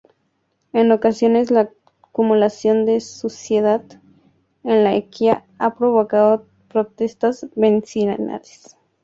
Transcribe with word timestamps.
En 0.73 0.91
ocasiones, 0.91 1.51
la 1.51 1.69
acumulación 2.05 2.85
de 2.87 3.01
suciedad 3.01 3.83
en 4.63 4.83
la 4.83 4.89
acequia 4.93 5.45
ha 5.59 5.75
provocado 5.75 6.47
protestas 6.69 7.45
vecinales. 7.55 8.77